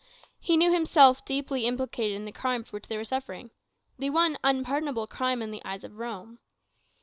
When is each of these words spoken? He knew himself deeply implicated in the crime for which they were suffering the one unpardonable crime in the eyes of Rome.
He 0.39 0.57
knew 0.57 0.73
himself 0.73 1.23
deeply 1.23 1.67
implicated 1.67 2.15
in 2.15 2.25
the 2.25 2.31
crime 2.31 2.63
for 2.63 2.71
which 2.71 2.87
they 2.87 2.97
were 2.97 3.03
suffering 3.05 3.51
the 3.99 4.09
one 4.09 4.35
unpardonable 4.43 5.05
crime 5.05 5.43
in 5.43 5.51
the 5.51 5.63
eyes 5.63 5.83
of 5.83 5.99
Rome. 5.99 6.39